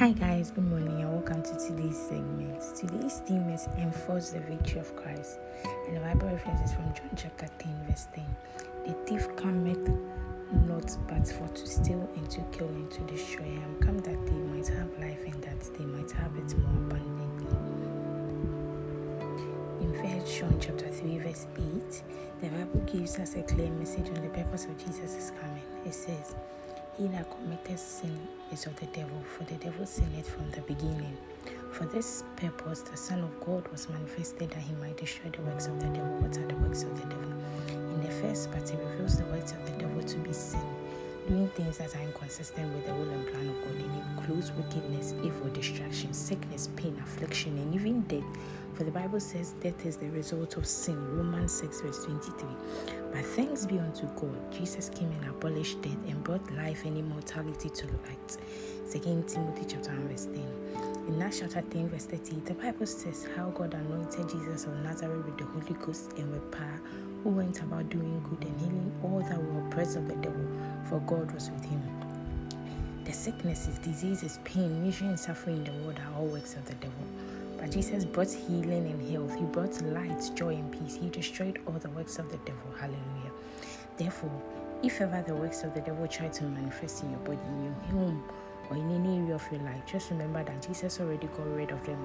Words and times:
Hi 0.00 0.12
guys, 0.12 0.50
good 0.50 0.64
morning 0.64 1.02
and 1.02 1.12
welcome 1.12 1.42
to 1.42 1.54
today's 1.58 1.98
segment. 1.98 2.62
Today's 2.74 3.18
theme 3.26 3.50
is 3.50 3.68
Enforce 3.76 4.30
the 4.30 4.40
Victory 4.40 4.80
of 4.80 4.96
Christ. 4.96 5.38
And 5.86 5.94
the 5.94 6.00
Bible 6.00 6.28
reference 6.28 6.70
is 6.70 6.74
from 6.74 6.86
John 6.94 7.10
chapter 7.14 7.46
10, 7.58 7.84
verse 7.86 8.08
10. 8.14 8.24
The 8.86 8.92
thief 9.04 9.28
cometh 9.36 9.90
not 10.66 10.96
but 11.06 11.28
for 11.28 11.46
to 11.48 11.66
steal 11.66 12.08
and 12.16 12.30
to 12.30 12.40
kill 12.50 12.68
and 12.68 12.90
to 12.92 13.00
destroy. 13.00 13.44
I 13.44 13.62
am 13.62 13.76
come 13.80 13.98
that 13.98 14.24
they 14.24 14.38
might 14.38 14.68
have 14.68 14.88
life 14.98 15.22
and 15.22 15.44
that 15.44 15.60
they 15.76 15.84
might 15.84 16.10
have 16.12 16.34
it 16.34 16.56
more 16.56 16.78
abundantly. 16.78 17.58
In 19.82 19.92
1 19.92 20.24
John 20.24 20.58
chapter 20.58 20.88
3, 20.88 21.18
verse 21.18 21.46
8, 21.58 22.02
the 22.40 22.48
Bible 22.48 22.80
gives 22.90 23.18
us 23.18 23.36
a 23.36 23.42
clear 23.42 23.70
message 23.72 24.08
on 24.08 24.22
the 24.22 24.30
purpose 24.30 24.64
of 24.64 24.78
Jesus' 24.78 25.30
coming. 25.38 25.62
It 25.84 25.92
says, 25.92 26.34
he 27.00 27.06
that 27.08 27.30
committeth 27.30 27.80
sin 27.80 28.14
is 28.52 28.66
of 28.66 28.76
the 28.76 28.84
devil, 28.86 29.22
for 29.34 29.44
the 29.44 29.54
devil 29.54 29.86
sinned 29.86 30.26
from 30.26 30.50
the 30.50 30.60
beginning. 30.62 31.16
For 31.72 31.86
this 31.86 32.24
purpose 32.36 32.82
the 32.82 32.96
Son 32.96 33.20
of 33.20 33.40
God 33.40 33.66
was 33.72 33.88
manifested 33.88 34.50
that 34.50 34.60
he 34.60 34.74
might 34.74 34.98
destroy 34.98 35.30
the 35.30 35.40
works 35.40 35.66
of 35.66 35.80
the 35.80 35.86
devil. 35.86 36.12
What 36.20 36.36
are 36.36 36.46
the 36.46 36.56
works 36.56 36.82
of 36.82 36.94
the 37.00 37.06
devil? 37.06 37.32
In 37.94 38.02
the 38.02 38.10
first 38.10 38.52
part, 38.52 38.68
he 38.68 38.76
reveals 38.76 39.16
the 39.16 39.24
works 39.24 39.52
of 39.52 39.64
the 39.64 39.72
devil 39.78 40.02
to 40.02 40.16
be 40.18 40.32
sin, 40.34 40.60
doing 41.26 41.48
things 41.48 41.78
that 41.78 41.96
are 41.96 42.02
inconsistent 42.02 42.70
with 42.74 42.84
the 42.84 42.92
will 42.92 43.08
and 43.08 43.26
plan 43.28 43.39
includes 44.30 44.52
wickedness, 44.52 45.14
evil, 45.24 45.48
distraction, 45.48 46.12
sickness, 46.12 46.68
pain, 46.76 46.96
affliction, 47.02 47.56
and 47.58 47.74
even 47.74 48.02
death. 48.02 48.22
For 48.74 48.84
the 48.84 48.90
Bible 48.90 49.18
says 49.18 49.54
death 49.60 49.84
is 49.84 49.96
the 49.96 50.08
result 50.10 50.56
of 50.56 50.66
sin. 50.66 50.96
Romans 51.16 51.52
6, 51.52 51.80
verse 51.80 52.04
23. 52.04 52.48
But 53.12 53.24
thanks 53.24 53.66
be 53.66 53.80
unto 53.80 54.06
God, 54.14 54.52
Jesus 54.52 54.88
came 54.90 55.10
and 55.10 55.30
abolished 55.30 55.82
death 55.82 55.98
and 56.06 56.22
brought 56.22 56.48
life 56.52 56.84
and 56.84 56.96
immortality 56.96 57.70
to 57.70 57.86
light. 57.86 58.36
2 58.92 59.24
Timothy 59.26 59.64
chapter 59.66 59.90
1, 59.90 60.08
verse 60.08 60.26
10. 60.26 60.44
In 61.08 61.20
Acts 61.20 61.40
chapter 61.40 61.62
10, 61.62 61.88
verse 61.88 62.04
30, 62.04 62.36
the 62.44 62.54
Bible 62.54 62.86
says 62.86 63.26
how 63.36 63.50
God 63.50 63.74
anointed 63.74 64.28
Jesus 64.28 64.64
of 64.66 64.76
Nazareth 64.84 65.26
with 65.26 65.38
the 65.38 65.44
Holy 65.44 65.74
Ghost 65.84 66.12
and 66.18 66.30
with 66.30 66.48
power, 66.52 66.80
who 67.24 67.30
went 67.30 67.60
about 67.62 67.88
doing 67.90 68.24
good 68.30 68.48
and 68.48 68.60
healing 68.60 68.92
all 69.02 69.20
that 69.28 69.42
were 69.42 69.66
oppressed 69.66 69.96
of 69.96 70.06
the 70.06 70.14
devil, 70.16 70.46
for 70.88 71.00
God 71.00 71.32
was 71.32 71.50
with 71.50 71.64
him. 71.64 71.99
The 73.04 73.12
sicknesses, 73.12 73.78
diseases, 73.78 74.38
pain, 74.44 74.84
misery, 74.84 75.08
and 75.08 75.18
suffering 75.18 75.56
in 75.58 75.64
the 75.64 75.72
world 75.82 75.98
are 75.98 76.18
all 76.18 76.26
works 76.26 76.54
of 76.54 76.64
the 76.66 76.74
devil. 76.74 77.04
But 77.58 77.70
Jesus 77.70 78.04
brought 78.04 78.30
healing 78.30 78.86
and 78.86 79.10
health. 79.10 79.38
He 79.38 79.44
brought 79.44 79.80
light, 79.82 80.30
joy, 80.34 80.54
and 80.54 80.70
peace. 80.70 80.96
He 80.96 81.08
destroyed 81.08 81.60
all 81.66 81.74
the 81.74 81.90
works 81.90 82.18
of 82.18 82.30
the 82.30 82.38
devil. 82.38 82.72
Hallelujah. 82.78 83.32
Therefore, 83.96 84.30
if 84.82 85.00
ever 85.00 85.22
the 85.26 85.34
works 85.34 85.62
of 85.62 85.74
the 85.74 85.80
devil 85.80 86.06
try 86.08 86.28
to 86.28 86.44
manifest 86.44 87.02
in 87.02 87.10
your 87.10 87.18
body, 87.20 87.38
in 87.48 87.64
your 87.64 87.74
home, 87.90 88.22
or 88.70 88.76
in 88.76 88.90
any 88.90 89.18
area 89.18 89.34
of 89.34 89.46
your 89.50 89.60
life, 89.62 89.82
just 89.86 90.10
remember 90.10 90.44
that 90.44 90.66
Jesus 90.66 91.00
already 91.00 91.26
got 91.26 91.46
rid 91.54 91.70
of 91.70 91.84
them. 91.84 91.98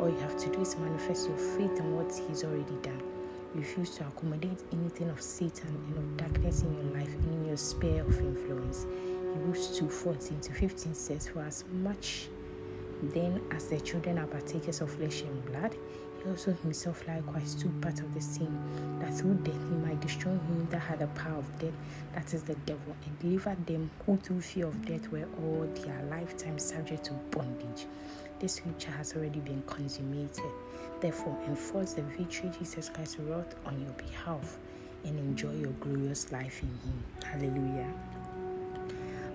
All 0.00 0.08
you 0.08 0.18
have 0.18 0.36
to 0.38 0.50
do 0.50 0.60
is 0.60 0.76
manifest 0.76 1.28
your 1.28 1.38
faith 1.38 1.78
in 1.78 1.96
what 1.96 2.12
He's 2.28 2.44
already 2.44 2.76
done. 2.82 3.02
Refuse 3.54 3.96
to 3.96 4.06
accommodate 4.06 4.62
anything 4.72 5.08
of 5.08 5.20
Satan 5.20 5.68
and 5.88 5.96
of 5.98 6.16
darkness 6.16 6.62
in 6.62 6.74
your 6.74 6.94
life 6.94 7.08
and 7.08 7.34
in 7.34 7.46
your 7.46 7.56
sphere 7.56 8.02
of 8.02 8.18
influence. 8.18 8.86
Hebrews 9.34 9.78
2 9.78 9.88
14 9.88 10.40
to 10.40 10.52
15 10.52 10.94
says, 10.94 11.28
For 11.28 11.40
as 11.42 11.64
much 11.72 12.28
then, 13.02 13.40
as 13.50 13.68
the 13.68 13.80
children 13.80 14.18
are 14.18 14.26
partakers 14.26 14.80
of 14.80 14.90
flesh 14.90 15.22
and 15.22 15.44
blood, 15.46 15.74
he 16.22 16.28
also 16.28 16.52
himself 16.52 17.06
likewise 17.08 17.54
took 17.54 17.80
part 17.80 18.00
of 18.00 18.12
the 18.12 18.20
same, 18.20 18.58
that 19.00 19.14
through 19.14 19.34
death 19.36 19.54
he 19.54 19.76
might 19.76 20.00
destroy 20.00 20.32
him 20.32 20.66
that 20.70 20.80
had 20.80 20.98
the 20.98 21.06
power 21.08 21.38
of 21.38 21.58
death, 21.58 21.72
that 22.14 22.34
is 22.34 22.42
the 22.42 22.56
devil, 22.66 22.94
and 23.06 23.18
deliver 23.20 23.56
them 23.66 23.90
who 24.04 24.16
through 24.18 24.40
fear 24.40 24.66
of 24.66 24.84
death 24.84 25.10
were 25.10 25.26
all 25.42 25.66
their 25.76 26.02
lifetime 26.10 26.58
subject 26.58 27.04
to 27.04 27.12
bondage. 27.30 27.86
This 28.38 28.54
scripture 28.54 28.90
has 28.90 29.14
already 29.14 29.40
been 29.40 29.62
consummated. 29.62 30.44
Therefore, 31.00 31.38
enforce 31.46 31.94
the 31.94 32.02
victory 32.02 32.50
Jesus 32.58 32.90
Christ 32.90 33.16
wrought 33.20 33.54
on 33.64 33.80
your 33.80 33.92
behalf 33.92 34.58
and 35.04 35.18
enjoy 35.18 35.52
your 35.52 35.72
glorious 35.80 36.30
life 36.32 36.62
in 36.62 36.68
him. 36.68 37.04
Hallelujah. 37.24 37.94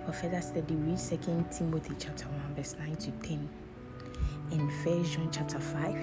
For 0.05 0.13
further 0.13 0.41
study, 0.41 0.75
read 0.75 0.99
2 0.99 1.45
Timothy 1.49 1.95
chapter 1.97 2.25
1, 2.25 2.55
verse 2.55 2.75
9 2.77 2.95
to 2.97 3.11
10. 3.27 3.49
In 4.51 4.59
1 4.59 5.03
John 5.03 5.29
chapter 5.31 5.57
5, 5.57 5.95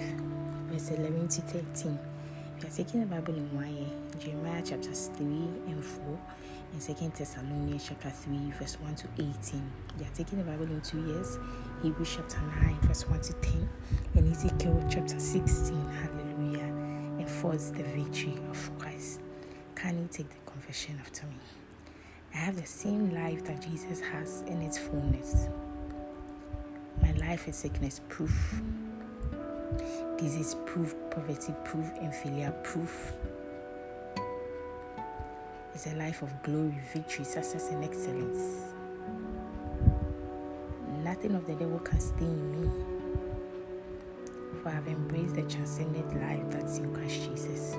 verse 0.71 0.91
11 0.91 1.29
to 1.29 1.41
13. 1.43 1.99
If 2.57 2.65
you 2.65 2.69
are 2.69 2.73
taking 2.73 3.01
the 3.01 3.07
Bible 3.07 3.37
in 3.37 3.55
one 3.55 3.73
year, 3.73 3.87
Jeremiah 4.19 4.61
chapters 4.61 5.09
3 5.17 5.25
and 5.69 5.85
4, 5.85 6.19
and 6.73 6.83
2 6.83 7.13
Thessalonians 7.17 7.85
chapter 7.89 8.11
3, 8.11 8.53
verse 8.59 8.75
1 8.81 8.95
to 8.97 9.07
18. 9.19 9.73
You 10.01 10.05
are 10.05 10.15
taking 10.17 10.39
the 10.39 10.45
Bible 10.51 10.65
in 10.65 10.81
two 10.81 11.07
years, 11.07 11.39
Hebrews 11.85 12.17
chapter 12.17 12.41
9, 12.61 12.79
verse 12.83 13.09
1 13.09 13.21
to 13.21 13.33
10, 13.35 13.69
and 14.17 14.33
Ezekiel 14.33 14.85
chapter 14.91 15.21
16. 15.21 15.89
Hallelujah. 15.91 16.75
Enforce 17.21 17.71
the 17.71 17.85
victory 17.85 18.35
of 18.51 18.79
Christ. 18.81 19.21
Can 19.77 19.97
you 20.01 20.09
take 20.11 20.29
the 20.29 20.51
confession 20.51 20.99
after 21.01 21.25
me? 21.27 21.37
I 22.35 22.39
have 22.39 22.57
the 22.57 22.67
same 22.67 23.15
life 23.15 23.45
that 23.45 23.61
Jesus 23.61 24.01
has 24.01 24.43
in 24.47 24.63
its 24.63 24.79
fullness. 24.79 25.49
My 27.01 27.13
life 27.13 27.47
is 27.47 27.57
sickness 27.57 28.01
proof, 28.09 28.61
disease 30.17 30.57
proof, 30.65 30.95
poverty 31.11 31.55
proof, 31.65 31.87
and 32.01 32.15
failure 32.15 32.53
proof. 32.65 33.13
It's 35.75 35.87
a 35.87 35.95
life 35.97 36.23
of 36.23 36.43
glory, 36.43 36.79
victory, 36.93 37.25
success, 37.25 37.69
and 37.71 37.85
excellence. 37.85 38.73
Nothing 41.05 41.35
of 41.35 41.47
the 41.47 41.55
devil 41.55 41.81
can 41.81 42.01
stay 42.01 42.25
in 42.25 42.63
me, 42.63 42.71
for 44.63 44.71
I 44.71 44.73
have 44.73 44.87
embraced 44.87 45.35
the 45.35 45.43
transcendent 45.43 46.19
life 46.21 46.45
that's 46.51 46.79
in 46.79 46.95
Christ 46.95 47.29
Jesus. 47.29 47.75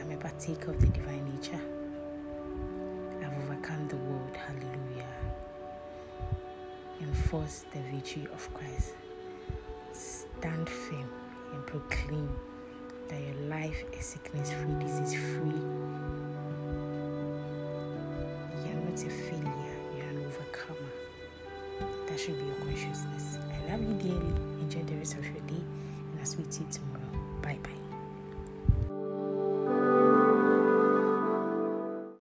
I'm 0.00 0.10
a 0.10 0.16
partaker 0.16 0.70
of 0.70 0.80
the 0.80 0.86
divine 0.86 1.24
nature 1.34 1.60
Enforce 7.32 7.64
the 7.72 7.80
victory 7.90 8.28
of 8.34 8.52
Christ. 8.52 8.92
Stand 9.94 10.68
firm 10.68 11.08
and 11.54 11.66
proclaim 11.66 12.28
that 13.08 13.18
your 13.22 13.48
life 13.48 13.84
is 13.98 14.04
sickness 14.04 14.52
free, 14.52 14.74
disease 14.74 15.14
free. 15.14 15.48
You 18.60 18.68
are 18.68 18.82
not 18.84 19.02
a 19.02 19.08
failure, 19.08 19.78
you 19.96 20.02
are 20.02 20.10
an 20.10 20.26
overcomer. 20.26 20.92
That 22.06 22.20
should 22.20 22.38
be 22.38 22.44
your 22.44 22.56
consciousness. 22.56 23.38
I 23.50 23.72
love 23.72 23.80
you 23.80 23.94
dearly. 23.94 24.34
Enjoy 24.60 24.82
the 24.82 24.96
rest 24.96 25.14
of 25.14 25.24
your 25.24 25.40
day, 25.46 25.54
and 25.54 26.20
I'll 26.20 26.26
speak 26.26 26.50
to 26.50 26.60
you 26.60 26.66
tomorrow. 26.70 27.40
Bye 27.40 27.58
bye. 27.62 27.81